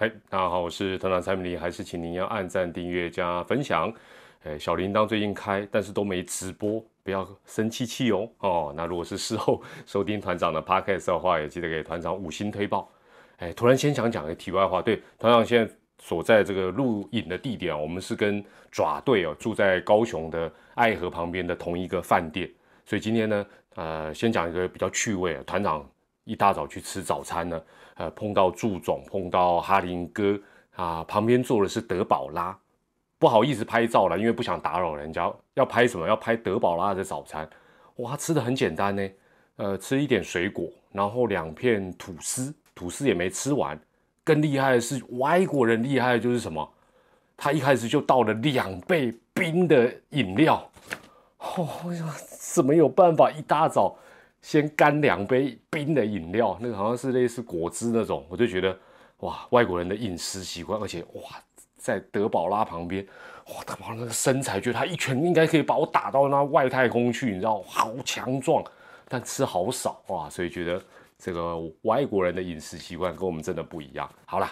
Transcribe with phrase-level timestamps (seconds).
[0.00, 3.92] 嗨，大家好，我是团长蔡明林，还是请您要按赞、订阅加分享。
[4.44, 8.26] 哎，小铃铛最近开，但是都没直播，不要生气气哦。
[8.38, 12.90] 哦，那如果是事后 收听团长的 podcast 的话，也记得给团长五星推报。
[13.36, 18.42] 哎，突然先想讲个题外话，对，团长现在所在这个录影的地点，我们是跟
[18.72, 22.50] 爪队哦住在高雄的爱河旁边的同一个饭店，
[22.86, 25.86] 所以今天呢，呃，先讲一个比较趣味，团长
[26.30, 27.60] 一大早去吃早餐呢。
[27.96, 30.38] 呃，碰到祝总，碰到哈林哥
[30.76, 32.56] 啊，旁边坐的是德宝拉，
[33.18, 35.30] 不好意思拍照了，因为不想打扰人家。
[35.54, 36.06] 要拍什么？
[36.06, 37.48] 要拍德宝拉的早餐。
[37.96, 39.08] 哇，吃的很简单呢，
[39.56, 43.78] 呃，吃一点水果，然后两片吐司，吐司也没吃完。
[44.22, 46.66] 更厉害的是，外国人厉害的就是什么？
[47.36, 50.70] 他一开始就倒了两杯冰的饮料。
[51.38, 51.68] 哦
[51.98, 52.14] 呀，
[52.54, 53.96] 怎么有办法一大早？
[54.42, 58.76] 先干两杯冰的饮料，那个好像是类似果汁那种，我就觉得
[59.18, 61.22] 哇，外国人的饮食习惯，而且哇，
[61.76, 63.06] 在德宝拉旁边，
[63.48, 68.64] 哇，德宝拉那个身材，觉得他一拳应该可以把我打到那外太空去，你知道，好强壮，
[69.08, 70.82] 但吃好少哇，所以觉得
[71.18, 74.10] 这个外国人的饮食习惯跟我们真的不一样。
[74.24, 74.50] 好了，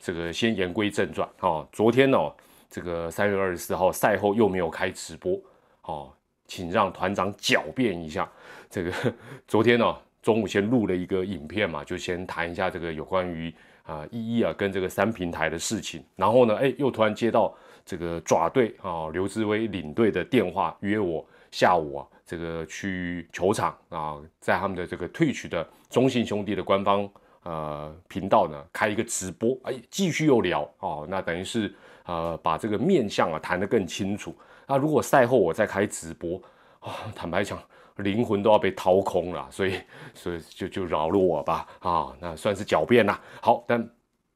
[0.00, 2.34] 这个先言归正传哦，昨天哦，
[2.68, 5.40] 这个三月二十四号赛后又没有开直播
[5.82, 6.12] 哦。
[6.48, 8.30] 请让团长狡辩一下，
[8.72, 8.90] 这个
[9.46, 27.06] 昨天呢中午先录了一个影片嘛，就先谈一下这个有关于啊一一啊跟这个三平台的事情，然后呢，哎又突然接到这个爪队啊刘志威领队的电话，约我下午啊这个去球场啊，在他们的这个退取的中信兄弟的官方
[27.42, 31.74] 呃频道呢开一个直播，哎继续又聊哦，那等于是
[32.06, 34.34] 呃把这个面相啊谈得更清楚。
[34.66, 36.40] 那如果赛后我再开直播
[36.78, 37.60] 啊，坦白讲，
[37.96, 39.78] 灵魂都要被掏空了，所以，
[40.14, 43.20] 所以就就饶了我吧啊，那算是狡辩啦。
[43.40, 43.88] 好，但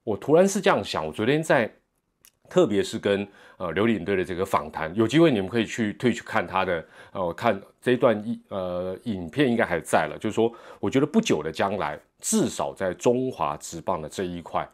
[0.04, 1.70] 我突然是这样想，我昨天在，
[2.48, 3.26] 特别是跟
[3.56, 14.68] 呃刘领队的这个访谈，有机会你们可以去退去看他的，呃，看这段一呃影片应该还在了，就是说，我觉得不久的将来，至少在中华职棒的这一块。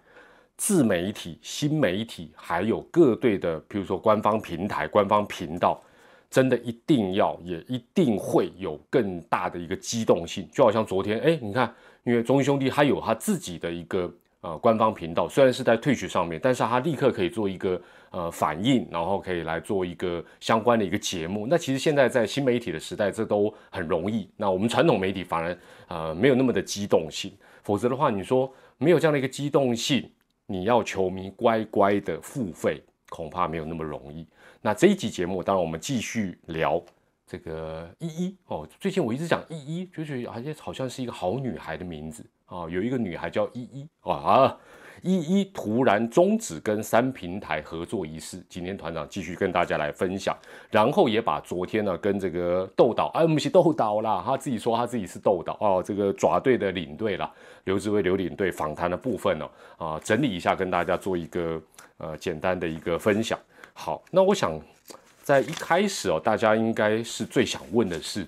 [0.55, 5.83] 自媒体、新媒体，还有各队的，比如说官方平台、官方频道，
[6.33, 10.49] 真的一定要，也一定会有更大的一个机动性。
[10.51, 11.71] 就好像昨天，哎，你看，
[12.05, 14.11] 因为中医兄弟他有他自己的一个
[14.41, 17.79] 呃官方频道，虽然是在退学上面，但是他立刻可以做一个
[18.13, 21.47] 呃反应，然后可以来做一个相关的一个节目。
[21.47, 24.27] 那其实现在在新媒体的时代，这都很容易。
[24.39, 27.31] 那我们传统媒体反而呃没有那么的机动性，
[27.63, 30.11] 否则的话，你说没有这样的一个机动性。
[30.47, 34.27] 你要球迷乖乖的付费，恐怕没有那么容易。
[34.65, 36.81] 那这一集节目，当然我们继续聊
[37.27, 38.67] 这个依依哦。
[38.79, 44.57] 最近我一直讲依依，就觉得而且好像是一个好女孩的名字啊，有一个女孩叫依依啊。
[45.03, 50.37] 一一突然终止跟三平台合作一事，今天团长继续跟大家来分享，
[50.71, 57.29] 然后也把昨天呢跟这个豆岛，哎，我们是豆岛啦，他自己说他自己是豆岛哦，这个爪队的领队啦，
[57.65, 61.61] 刘志威刘领队访谈的部分呢，啊，整理一下跟大家做一个
[61.97, 63.37] 呃简单的一个分享。
[63.73, 64.61] 好，那我想
[65.23, 68.27] 在一开始哦，大家应该是最想问的是。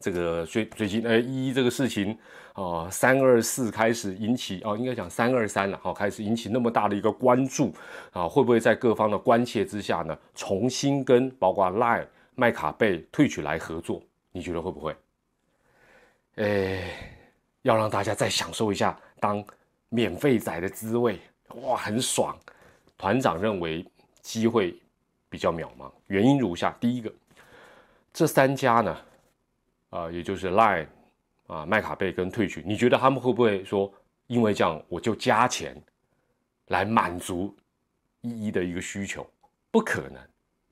[0.00, 2.14] 这个最最近，呃，一这个事情
[2.52, 7.72] 啊，三二四开始引起哦，应该讲三二三了，好，开始引起那么大的一个关注
[8.12, 14.02] 啊，会不会在各方的关切之下呢，重新跟包括 Line 麦卡贝退取来合作？
[14.30, 14.94] 你觉得会不会？
[16.34, 16.84] 诶，
[17.62, 19.42] 要让大家再享受一下当
[19.88, 21.18] 免费仔的滋味，
[21.62, 22.36] 哇，很爽。
[22.98, 23.82] 团长认为
[24.24, 24.74] 机会
[25.28, 27.12] 比较渺茫，原因如下：第一个，
[28.12, 28.96] 这三家呢。
[29.90, 30.88] 啊，也就是 Line
[31.46, 33.92] 啊，麦卡贝跟退群，你觉得他们会不会说，
[34.26, 35.80] 因为这样我就加钱
[36.66, 37.54] 来满足
[38.22, 39.24] 一一的一个需求？
[39.70, 40.20] 不可能，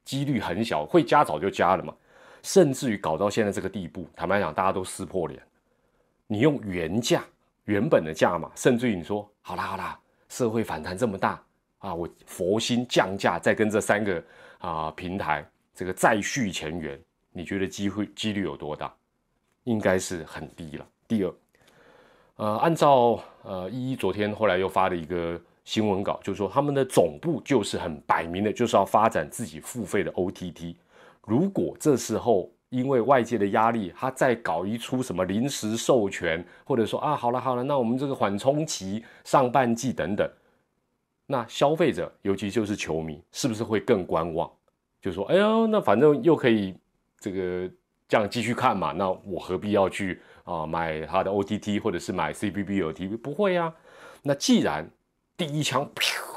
[0.05, 1.95] 几率很小，会加早就加了嘛。
[2.43, 5.41] 甚至于搞到现在这个地步，坦白讲，大家都撕破脸。
[6.27, 7.23] 你用原价、
[7.67, 11.41] 原本的价嘛，甚至于你说，好啦好啦，社会反弹这么大
[11.83, 14.25] 啊，我佛心降价，再跟这三个
[14.59, 16.99] 啊平台这个再续前缘，
[17.33, 18.91] 你觉得机会几率有多大？
[19.65, 20.87] 应该是很低了。
[21.07, 21.35] 第二，
[22.37, 30.75] 呃，按照呃一一昨天后来又发了一个新闻稿，就是说他们的总部就是很摆明的，就是要发展自己付费的 OTT。
[31.25, 40.29] 如果这时候因为外界的压力，他再搞一出什么临时授权，或者说啊，好了好了，那我们这个缓冲期上半季等等，
[41.33, 44.51] 那消费者尤其就是球迷，是不是会更观望？
[45.01, 46.77] 就说，哎呦，那反正又可以
[47.19, 47.71] 这个。
[48.09, 48.93] 这样继续看嘛？
[48.93, 53.17] 那我何必要去啊买他的 OTT 或者是买 CBB OTT？
[53.17, 53.75] 不会啊。
[54.23, 54.87] 那既然
[55.35, 55.91] 第一枪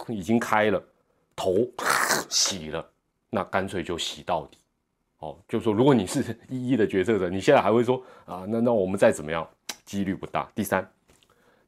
[0.08, 0.82] 已经开了，
[1.36, 1.68] 头
[2.30, 2.90] 洗了，
[3.30, 4.58] 那干脆就洗到底。
[5.20, 9.46] 哦，就说如果你是 一一的决策者，你现在还会说啊，那那我们再怎么样，
[9.84, 10.50] 几率不大。
[10.56, 10.90] 第三，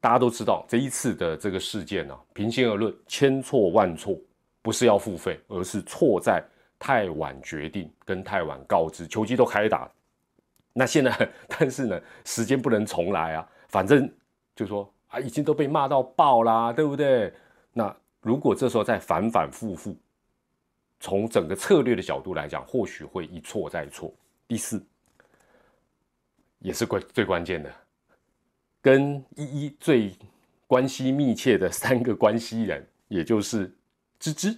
[0.00, 4.16] 大家都知道这一次的这个事件呢，平心而论，千错万错，
[4.62, 6.42] 不是要付费，而是错在
[6.78, 9.90] 太晚决定跟太晚告知，球季都开打。
[10.72, 14.10] 那现在， 但是呢，时间不能重来啊，反正
[14.54, 17.32] 就说啊，已经都被骂到爆啦，对不对？
[17.72, 19.96] 那如果这时候再反反复复。
[21.00, 24.12] 从整个策略的角度来讲，或许会一错再错。
[24.48, 24.84] 第四，
[26.58, 27.72] 也是关最关键的，
[28.80, 30.12] 跟一一最
[30.66, 33.72] 关系密切的三个关系人，也就是
[34.18, 34.56] 芝芝、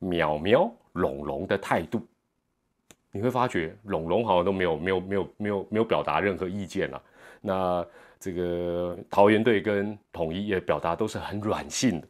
[0.00, 2.06] 淼淼、龙龙的态度，
[3.10, 7.02] 你会发觉龙龙好像都没有没有没有没有没有表达任何意见了。
[7.40, 7.86] 那
[8.18, 12.08] 这个桃园队跟统一也表达都是很软性的。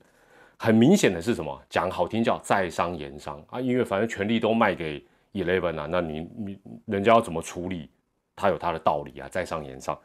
[0.58, 1.62] 很明显的是什么？
[1.68, 5.04] 讲好听叫在商言商啊，因为反正权力都卖给
[5.34, 7.90] Eleven 啊，那你你人家要怎么处理，
[8.34, 9.98] 他有他的道理啊，在商言商。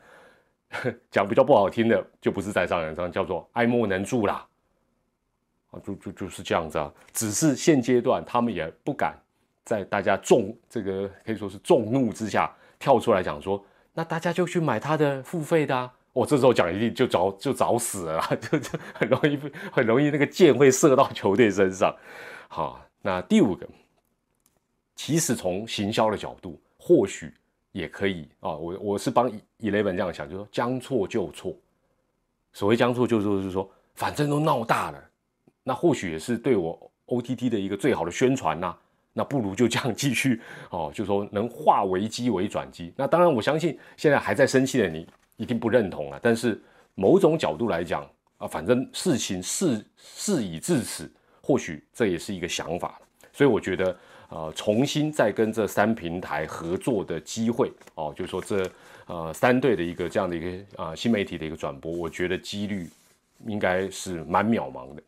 [1.12, 4.48] 讲比较不好听的，就不是在商言商，叫做爱莫能助啦。
[5.72, 6.92] 啊，就就就是这样子啊。
[7.14, 9.18] 只是现阶段他们也不敢
[9.64, 13.64] 在大家众这个可以说是众怒之下跳出来讲说，
[13.94, 15.94] 那大家就去买他的付费的啊。
[16.14, 18.22] 我这时候讲一定就早就早死了，
[18.52, 19.40] 就就很容易
[19.72, 21.96] 很容易那个箭会射到球队身上。
[22.50, 23.66] 好，那第五个，
[24.94, 27.34] 其实从行销的角度，或许
[27.72, 28.52] 也可以啊。
[28.56, 31.56] 我我是帮 Eleven 这样想，就说将错就错。
[32.54, 35.04] 所谓将错就错，就是说反正都闹大了，
[35.64, 38.76] 那或许也是对我 OTT 的一个最好的宣传呐。
[39.14, 42.94] 那不如就这样继续哦，就说能化危机为转机。
[42.96, 45.08] 那当然，我相信现在还在生气的你。
[45.38, 46.20] 一定不认同啊！
[46.22, 46.62] 但是
[46.94, 48.08] 某种角度来讲
[48.38, 53.02] 啊，反正事情事事已至此，或许这也是一个想法。
[53.34, 53.98] 所以我觉得，
[54.32, 58.68] 呃，重新再跟这三平台合作的机会哦，就是说这
[59.06, 62.90] 呃三队的一个这样的一个啊新媒体的一个转播，我觉得几率
[63.46, 65.04] 应该是蛮渺茫的。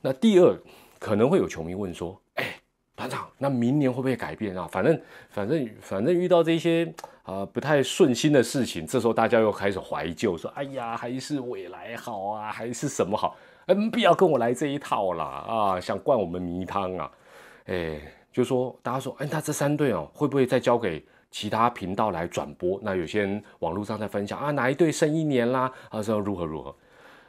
[0.00, 0.56] 那第二，
[1.00, 2.44] 可能会有球迷问说，哎。
[2.98, 4.66] 团长，那明年会不会改变啊？
[4.72, 4.98] 反正
[5.28, 6.90] 反正反正遇到这些
[7.24, 13.36] 啊不太顺心的事情，这时候大家又开始怀旧，说：“哎呀，还是未来好啊，还是什么好？
[13.66, 15.24] 嗯，不要跟我来这一套啦！
[15.24, 17.12] 啊，想灌我们迷汤啊！
[17.66, 18.00] 哎，
[18.36, 22.78] 就说大家说，哎，那这三队哦，会不会再交给其他频道来转播？
[22.82, 25.72] 那有些人网络上在分享啊，哪一队剩一年啦？
[25.88, 26.76] 啊，说如何如何？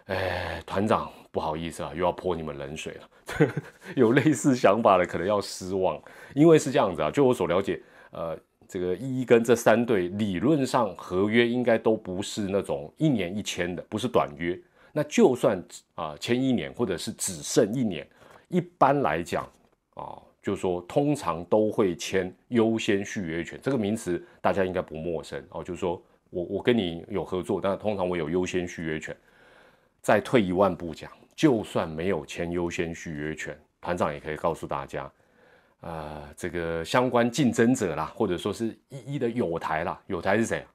[0.07, 1.09] 哎，团长。
[1.30, 3.48] 不好意思啊，又要泼你们冷水了。
[3.95, 6.01] 有类似想法的可能要失望，
[6.33, 7.12] 因为是这样子啊。
[7.12, 8.36] 就我所了解，呃，
[8.68, 14.59] 这个一跟这三队理论上合约应该都不是那种一年一签的，不是短约。
[14.92, 15.63] 那就算
[15.94, 18.07] 啊签一年，或者是只剩一年，
[18.48, 19.48] 一般来讲
[19.94, 20.18] 啊，
[20.48, 23.60] 就是说通常都会签优先续约权。
[23.62, 25.62] 这个名词大家应该不陌生哦。
[25.62, 29.14] 就是说我我跟你有合作，但通常我有优先续约权。
[30.02, 31.12] 再退一万步讲。
[31.36, 35.12] 就算没有签优先续约权，团长也可以告诉大家，
[35.82, 40.66] 呃，这个相关竞争者啦，或者说是一一的有台啦，有台是谁？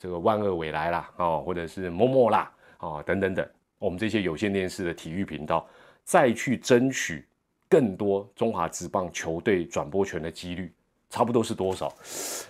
[0.00, 3.48] 这个万恶未来啦，哦，或者是某某啦，哦，等等等，
[3.78, 5.64] 我们这些有线电视的体育频道，
[6.02, 7.24] 再去争取
[7.68, 10.72] 更多中华职棒球队转播权的几率，
[11.10, 11.92] 差不多是多少？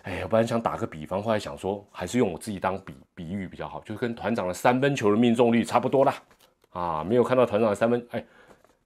[0.02, 6.14] 哎，我本来想打个比方，后来想说，还是用我自己当比比喻比较好，就跟团长的三分球的命中率差不多啦。
[6.70, 8.24] 啊，没有看到团长的三分，哎，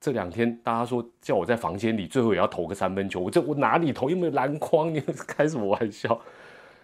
[0.00, 4.10] 这两天大家说叫我在房间里，最后也要投个三分球，我这我哪里投？
[4.10, 6.20] 又没有篮筐，你开什么玩笑？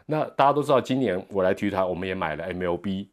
[0.07, 3.07] 那大家都知道，今年我来体育台，我们也买了 MLB，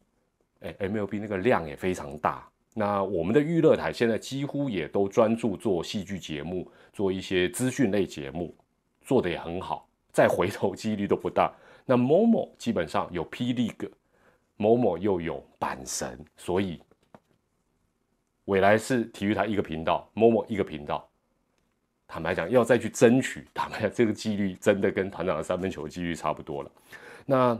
[0.60, 2.46] 哎，MLB 那个量也非常大。
[2.74, 8.54] 那我们的娱乐台现在几乎也都专注做戏剧节目，做一些资讯类节目，
[9.02, 11.52] 做的也很好，再回头几率都不大。
[11.84, 13.90] 那某某基本上有霹雳哥，
[14.56, 16.80] 某某又有板神，所以。
[18.46, 21.08] 未来是体育台一个频道，某某一个频道。
[22.08, 26.70] 坦白讲，要再去争取，坦白讲，这个几率真的跟团长的三分球几率差不多了。
[27.24, 27.56] 那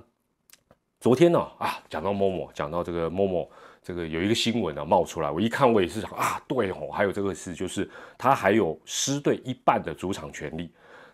[0.98, 1.38] 昨天呢？
[1.58, 3.48] 啊，讲到某某，讲到这个某某，
[3.82, 10.72] 这个有一个新闻啊冒出来，我一看，我也是想啊，对哦，还有这个事，就是他还有狮队一半的主场权利。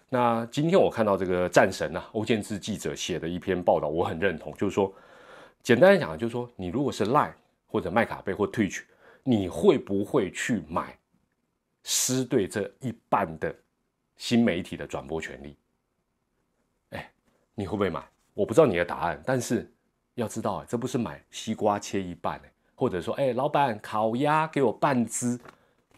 [0.08, 4.92] 那今天我看到这个战神啊，欧建志记者写的一篇报道，我很认同，就是说，
[5.62, 7.34] 简单来讲，就是说，你如果是赖
[7.66, 8.84] 或者麦卡贝或退去。
[9.25, 10.96] 你会不会去买
[11.84, 13.54] 狮队这一半的
[14.16, 15.54] 新媒体的转播权利？
[16.90, 17.10] 哎，
[17.54, 18.02] 你会不会买？
[18.32, 19.70] 我不知道你的答案，但是
[20.14, 22.40] 要知道，这不是买西瓜切一半，
[22.78, 25.37] 或者说，哎，老板烤鸭给我半只，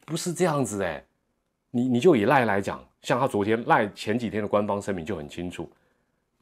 [0.07, 1.05] 不是这样子哎。
[1.71, 5.71] 你你就以赖来讲，像他昨天赖前几天的官方声明就很清楚，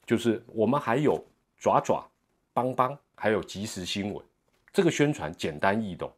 [0.07, 1.23] 就是我们还有
[1.59, 2.09] 爪爪、
[2.53, 4.25] 邦邦，还有即时新闻，
[4.73, 6.09] 这个宣传简单易懂。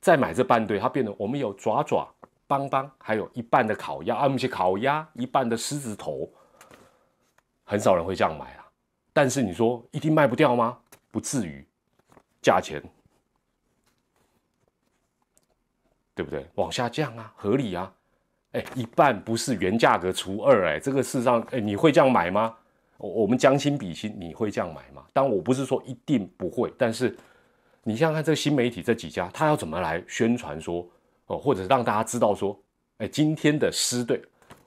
[0.00, 2.08] 再买这半堆，它变得我们有爪爪、
[2.46, 6.30] 邦邦，还有一半的烤鸭，啊，那些烤鸭一半的狮子头，
[7.64, 8.64] 很少人会这样买啊。
[9.12, 10.78] 但是你说一定卖不掉吗？
[11.10, 11.66] 不至于，
[12.40, 12.82] 价钱
[16.14, 16.46] 对不对？
[16.54, 17.92] 往下降啊，合理啊。
[18.52, 22.54] 哎，一半不是原价格除二，哎，这个事实上，哎，你会这样买吗？
[22.98, 25.02] 我我们将心比心，你会这样买吗？
[25.12, 27.16] 当然，我不是说一定不会，但是
[27.82, 30.86] 你想想看，这个新媒体这几家，他要怎么来宣传说，
[31.26, 32.60] 哦，或者让大家知道说，
[32.98, 34.20] 哎，今天的狮队，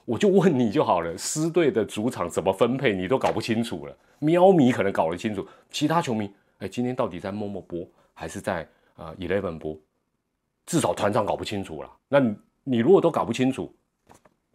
[0.04, 3.96] 我就问你就好了，狮队的主场怎么分配，你都搞不清楚了。
[4.18, 9.78] 喵迷可能搞得清楚，其他球迷，哎，今天到底在默默播还是在啊 Eleven 播？
[10.66, 11.92] 至少团长搞不清楚了。
[12.08, 12.36] 那你。
[12.68, 13.72] 你如果都搞不清楚，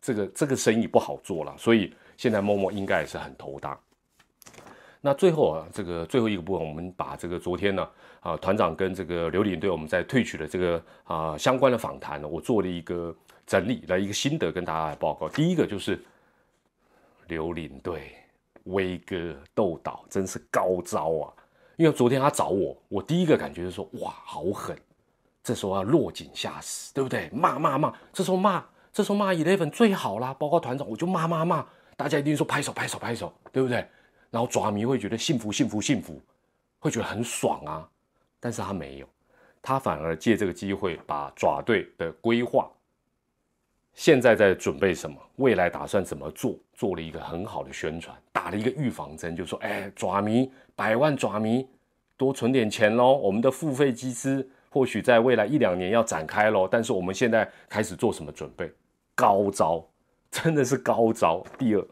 [0.00, 3.78] 这个这个生意不好做了，所以现在默默应该也是很头大。
[5.00, 7.88] 那最后啊，这个最后一个部分，我们把这个昨天呢
[8.18, 13.14] 啊团长跟这个刘领队我们在退取的这个啊相关的访谈呢，我做了一个
[13.46, 15.28] 整理，来一个心得跟大家来报告。
[15.28, 16.02] 第一个就是
[17.28, 18.10] 刘领队
[18.64, 21.32] 威哥斗导真是高招啊，
[21.76, 24.76] 因为昨天他找我，我第一个感觉就是说哇好狠。
[25.50, 27.28] 这时候要落井下石，对不对？
[27.32, 31.66] 骂骂骂，这时候骂，这时候骂 Eleven 最好啦，包括团长，我就骂骂骂，
[31.96, 33.84] 大家一定说拍手拍手拍手，对不对？
[34.30, 36.22] 然后爪迷会觉得幸福幸福幸福，
[36.78, 37.88] 会觉得很爽啊。
[38.38, 39.08] 但是他没有，
[39.60, 42.70] 他反而借这个机会把爪队的规划，
[43.92, 51.66] 现在在准备什么，未来打算怎么做，做了一个很好的宣传，打了一个预防针，就说：哎，爪迷百万爪迷
[52.16, 54.48] 多存点钱喽，我们的付费机制。
[54.72, 58.70] 或许在未来一两年要展开喽，但是我们现在开始做什么准备？
[59.16, 59.84] 高招，
[60.30, 61.44] 真的是高招。
[61.58, 61.84] 第二，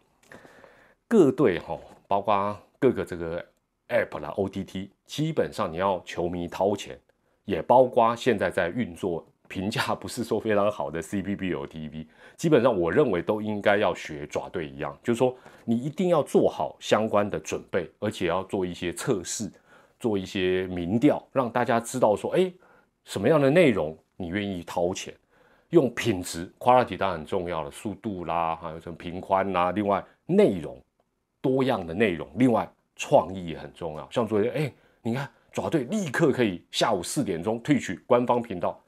[1.09, 3.45] 各队哈，包括各个这个
[3.89, 6.97] App 啦、OTT，基本上你要球迷掏钱，
[7.45, 12.07] 也包括现在在运作、评价不是说非常好的 CBB、O T V，
[12.37, 19.51] 基本上我认为都应该要学爪队一样，就是说你一定要做好相关的准备，而且要做一些测试，
[19.99, 22.53] 做一些民调，让大家知道说，哎。
[23.09, 25.15] 什么样的内容你愿意掏钱？
[25.71, 30.79] 用品质 quality 当然很重要了，速度啦，还有什么频宽啦，另外内容
[31.41, 34.07] 多样的内容，另外创意也很重要。
[34.11, 38.79] 像昨天，哎，你看爪队立刻可以下午四点钟退取官方频道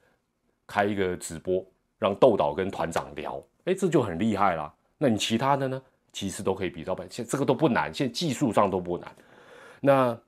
[0.67, 1.65] 开一个直播，
[1.99, 4.71] 让豆导跟团长聊，哎，这就很厉害啦。
[4.99, 5.83] 那你其他的呢？
[6.13, 9.11] 其实都可以比照办，现这个都不难，现在技术上都不难。
[9.81, 10.19] 那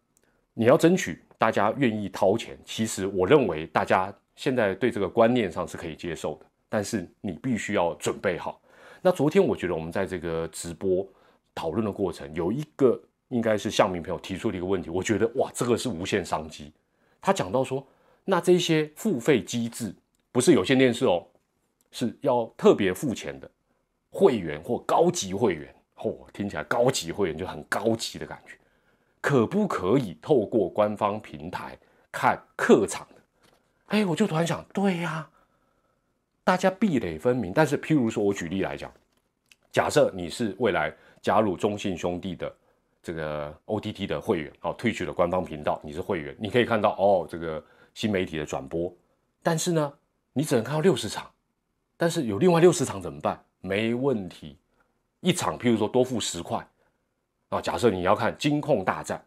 [0.55, 1.23] 你要争取。
[1.43, 8.61] 大家愿意掏钱，其实我认为大家现在对这个观念上是可以接受的，但是你必须要准备好。
[9.01, 11.05] 那昨天我觉得我们在这个直播
[11.53, 12.97] 讨论的过程，有一个
[13.31, 16.73] 应该是向明朋友提出的一个问题，我觉得哇，这个是无限商机。
[17.21, 17.85] 他讲到说，
[18.25, 19.93] 那这些付费机制
[20.31, 21.27] 不是有线电视哦，
[21.91, 23.51] 是要特别付钱的
[24.11, 28.57] 会员或高级会员，嚯，听起来高级会员就很高级的感觉。
[29.23, 31.79] 可不可以透过官方平台
[32.11, 33.23] 看客场的？
[33.87, 35.31] 哎，我就突然想，对呀，
[36.43, 37.52] 大家壁垒分明。
[37.55, 38.93] 但是，譬如说，我举例来讲，
[39.71, 42.52] 假设你是未来加入中信兄弟的
[43.00, 47.64] 这个 OTT 的会员，哦，退去了官方频道，你是会员，你可以看到哦，这个
[47.95, 48.93] 新媒体的转播。
[49.41, 49.93] 但是呢，
[50.33, 51.31] 你只能看到六十场，
[51.97, 53.41] 但是有另外六十场怎么办？
[53.61, 54.59] 没问题，
[55.21, 56.67] 一场譬如说多付十块。
[57.52, 59.23] 啊，假设你要看金控大战，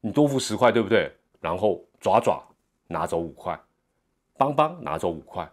[0.00, 1.08] 你多付十块，对不对？
[1.38, 2.42] 然后爪爪
[2.88, 3.56] 拿走五块，
[4.36, 5.48] 邦邦拿走五块，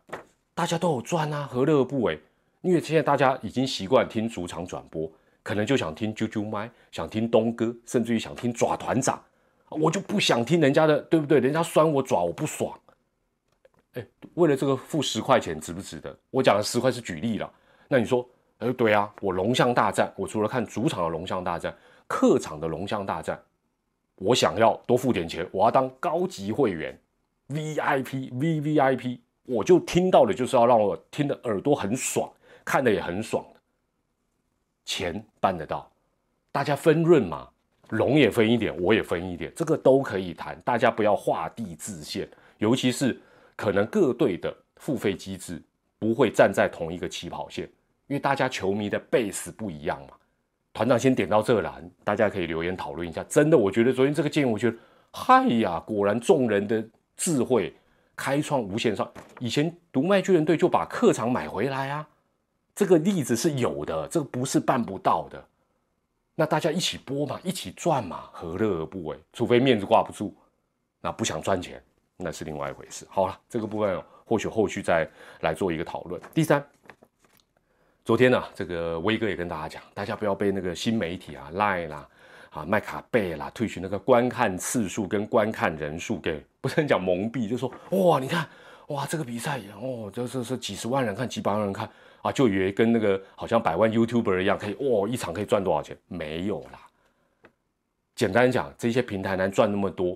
[0.56, 2.20] 大家都有赚啊，何乐而不为？
[2.62, 5.08] 因为现在大家已经习惯听主场转播，
[5.44, 9.24] 可能就想听啾啾麦，想听东哥，甚至于想听爪团长，
[9.70, 11.40] 我就不想听人家的，对不对？
[11.40, 12.76] 人家酸我爪，我不爽。
[13.94, 14.04] 哎，
[14.34, 16.18] 为了这个付十块钱值不值得？
[16.32, 17.54] 我讲的十块是举例了，
[17.88, 18.28] 那你说，
[18.58, 21.72] 哎，对啊，我龙象大战，我除了看主场的龙象大战。
[22.12, 23.42] 客场的龙象大战，
[24.16, 27.00] 我想要多付点钱，我要当高级会员
[27.48, 32.30] ，VIP，VVIP，我就听到的就是要让我听的耳朵很爽，
[32.66, 33.46] 看的也很爽
[34.84, 35.90] 钱办得到，
[36.52, 37.48] 大家分润嘛，
[37.92, 42.28] 龙也分一点，我也分一点，这个都可以谈，大家不要画地自限，
[42.58, 43.18] 尤其是
[43.56, 45.64] 可能各队的付费机制
[45.98, 47.64] 不会站在同一个起跑线，
[48.08, 50.18] 因为大家球迷的 base 不一样嘛。
[50.74, 53.24] 团长先点到这栏，大家可以留言讨论一下。
[53.26, 54.78] 真的，我觉得昨天这个建议，我觉得，
[55.12, 56.84] 嗨呀，果然众人的
[57.18, 57.74] 智慧，
[58.16, 59.12] 开创无限上。
[59.40, 62.08] 以前独卖巨人队就把客场买回来啊，
[62.74, 65.44] 这个例子是有的，这个不是办不到的。
[66.34, 69.18] 那大家一起播嘛，一起赚嘛，何乐而不为？
[69.34, 70.34] 除非面子挂不住，
[71.02, 71.84] 那不想赚钱，
[72.16, 73.06] 那是另外一回事。
[73.10, 75.08] 好了，这个部分或许后续再
[75.42, 76.20] 来做一个讨论。
[76.34, 76.66] 第三，
[78.04, 82.08] 昨天呢，这个威哥也跟大家讲，大家不要被那个新媒体啊、赖啦、
[82.50, 88.48] 啊麦卡贝啦推取那个观看次数跟观看人数给不是讲蒙蔽，就说哇，你看
[88.88, 91.90] 哇这个比赛哦，这是是几十万人看，几百万人看。
[92.24, 95.98] 啊，就以为跟那个好像百万 YouTuber 一样，可以哇，一场可以赚多少钱？
[96.08, 96.80] 没有啦。
[98.14, 100.16] 简单讲，这些平台能赚那么多，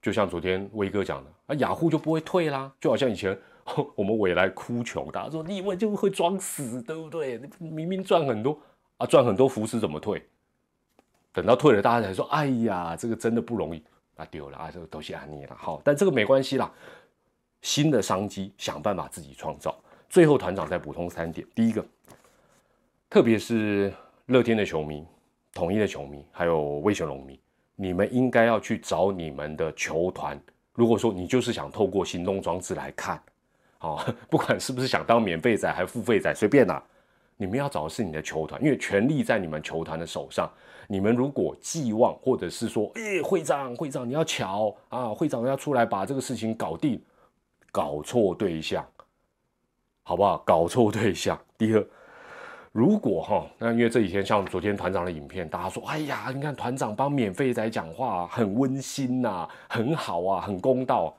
[0.00, 2.72] 就像昨天威哥讲的，啊，雅虎就不会退啦。
[2.80, 3.38] 就好像以前
[3.94, 7.40] 我们未来哭穷，大家说你以为就会装死，对不对？
[7.58, 8.58] 明明赚很多
[8.96, 10.22] 啊，赚很多福斯怎么退？
[11.32, 13.82] 等到退了，大家才说，哎呀，这个真的不容易，
[14.16, 15.56] 啊丢了啊，这个都谢你了。
[15.56, 16.70] 好，但这个没关系啦，
[17.62, 19.74] 新的商机想办法自己创造。
[20.08, 21.82] 最后，团长再补充三点：第一个，
[23.08, 23.90] 特别是
[24.26, 25.06] 乐天的球迷、
[25.54, 27.40] 统一的球迷，还有威权龙迷，
[27.76, 30.38] 你们应该要去找你们的球团。
[30.74, 33.22] 如果说你就是想透过行动装置来看，
[33.82, 36.82] 哦， 不管是不是想当免费仔还是付费仔，随便啦，
[37.36, 40.50] 你们要找的是你的球团，因为权力在你们球团的手上。
[40.88, 47.00] 你们如果寄望，或者是说，哎，会长，会长你要瞧啊，会长要出来把这个事情搞定，
[47.70, 48.84] 搞错对象。
[50.02, 50.38] 好不好？
[50.44, 51.38] 搞错对象。
[51.56, 51.86] 第二，
[52.72, 61.16] 如果哈，那因为这几天像昨天团长的影片，大家说，哎呀，你看团长帮免费仔讲话，很温馨呐，很好啊，很公道。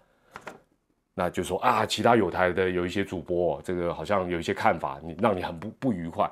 [1.14, 6.30] 那就说啊，其他有台的有一些主播，这个好像有一些看法，你让你很不不愉快。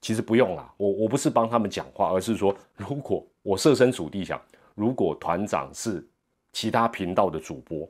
[0.00, 4.40] 其实不用啦，我我不是帮他们讲话，而是说，如果我设身处地想，
[4.74, 6.06] 如果团长是
[6.52, 7.88] 其他频道的主播。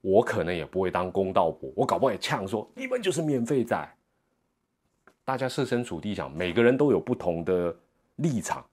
[0.00, 3.96] 我可能也不会当公道伯，我搞不好也呛说你们就是免费仔。
[5.24, 7.76] 大家设身处地想，每个人都有不同的
[8.14, 8.64] 立场，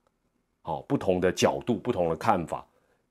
[0.62, 2.64] 好，不同的角度，不同的看法，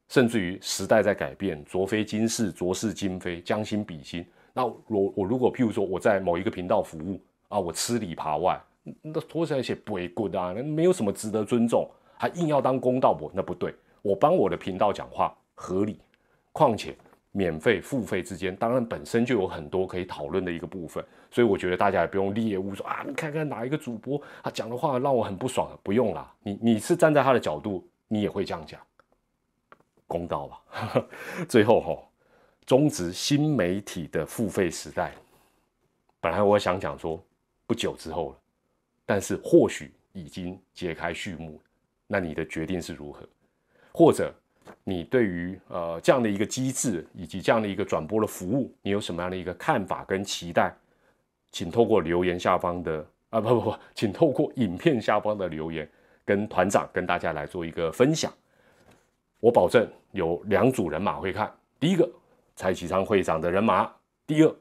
[0.08, 4.24] 甚至于时代在改变，昨非今是，昨是今非，将心比心。
[4.52, 8.60] 那我我如果譬如说我在某一个频道服务啊，我吃里扒外，
[9.02, 13.74] 那拖起来写不为过啊，那没有什么值得尊重，还硬要当公道伯，那不对。
[14.02, 15.98] 我帮我的频道讲话合理，
[16.52, 16.94] 况且。
[17.36, 28.80] 免费付费之间，当然本身就有很多可以讨论的一个部分，所以我觉得大家也不用猎物说啊，你看看哪一个主播他讲的话让我很不爽，不用啦，你你是站在他的角度，你也会这样讲，
[30.06, 31.04] 公道吧。
[31.48, 31.98] 最后哈，
[32.66, 35.12] 终止新媒体的付费时代，
[36.20, 37.22] 本来我想讲说
[37.66, 38.38] 不久之后了，
[39.06, 41.60] 但是或许已经揭开序幕，
[42.06, 43.28] 那你的决定是如何？
[43.92, 44.32] 或者？
[44.82, 50.74] 你对于呃这样的一个机制以及这样的一个转播的服务，你有什么样的一个看法跟期待？
[51.52, 55.86] 请透过留言下方的啊不不不，请透过影片下方的留言
[56.24, 58.32] 跟团长跟大家来做一个分享。
[59.44, 62.08] 我保证有两组人马会看，第一个
[62.56, 63.86] 蔡启昌会长的人马，
[64.26, 64.56] 第二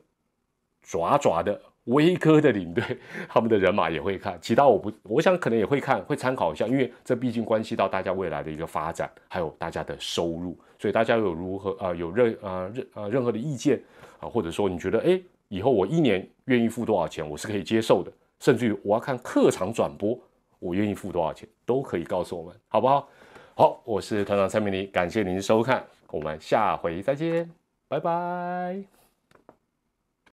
[0.81, 1.57] 爪爪的。
[1.85, 2.81] 威哥的领队，
[3.27, 13.83] 他们的人马也会看，其他我不，我想可能也会看，会参考一下，因为这毕竟关系到大家未来的一个发展，还有大家的收入，所以大家有如何啊，有任啊任啊任何的意见
[14.21, 20.17] 啊，或者说你觉得哎，以后我一年愿意付多少钱，我是可以接受的，甚至于我要看客场转播，
[20.59, 23.09] 我愿意付多少钱，都可以告诉我们，好不好？
[23.55, 27.47] 好，我是团长蔡明黎，感谢您收看，我们下回再见，
[27.87, 29.02] 拜拜。